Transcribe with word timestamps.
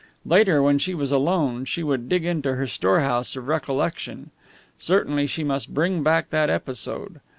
Later, 0.25 0.63
when 0.63 0.79
she 0.79 0.95
was 0.95 1.11
alone, 1.11 1.63
she 1.63 1.83
would 1.83 2.09
dig 2.09 2.25
into 2.25 2.55
her 2.55 2.65
storehouse 2.65 3.35
of 3.35 3.47
recollection. 3.47 4.31
Certainly 4.75 5.27
she 5.27 5.43
must 5.43 5.75
bring 5.75 6.01
back 6.01 6.31
that 6.31 6.49
episode. 6.49 7.19